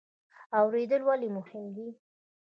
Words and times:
اوریدل 0.59 1.01
ولې 1.07 1.29
مهم 1.37 1.65
دي؟ 1.75 1.87